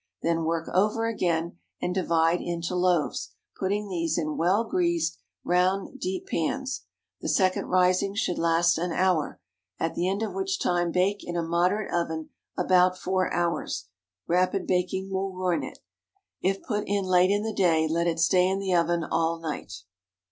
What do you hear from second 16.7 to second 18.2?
in late in the day, let it